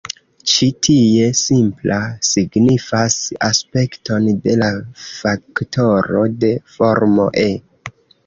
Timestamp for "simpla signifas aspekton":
1.39-4.31